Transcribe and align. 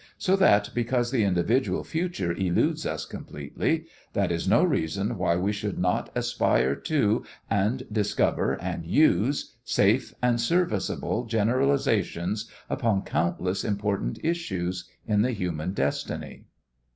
So 0.17 0.35
that 0.37 0.71
because 0.73 1.11
the 1.11 1.23
individual 1.23 1.83
future 1.83 2.31
eludes 2.31 2.87
us 2.87 3.05
completely 3.05 3.85
that 4.13 4.31
is 4.31 4.47
no 4.47 4.63
reason 4.63 5.15
why 5.15 5.35
we 5.35 5.51
should 5.51 5.77
not 5.77 6.09
aspire 6.15 6.73
to, 6.75 7.23
and 7.51 7.83
discover 7.91 8.59
and 8.59 8.83
use, 8.83 9.53
safe 9.63 10.11
and 10.19 10.41
serviceable, 10.41 11.25
generalizations 11.25 12.49
upon 12.67 13.03
countless 13.03 13.63
important 13.63 14.17
issues 14.25 14.89
in 15.05 15.21
the 15.21 15.33
human 15.33 15.71
destiny. 15.73 16.45